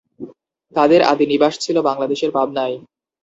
[0.75, 2.75] তাদের আদি নিবাস ছিল বাংলাদেশের পাবনায়।